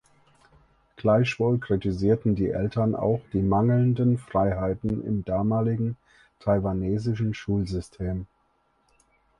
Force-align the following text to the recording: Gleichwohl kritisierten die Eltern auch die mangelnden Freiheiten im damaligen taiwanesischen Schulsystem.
Gleichwohl 0.95 1.59
kritisierten 1.59 2.33
die 2.33 2.47
Eltern 2.49 2.95
auch 2.95 3.21
die 3.33 3.41
mangelnden 3.43 4.17
Freiheiten 4.17 5.05
im 5.05 5.23
damaligen 5.23 5.95
taiwanesischen 6.39 7.35
Schulsystem. 7.35 8.25